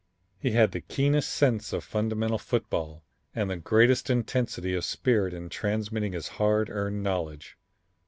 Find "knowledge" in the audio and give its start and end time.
7.03-7.55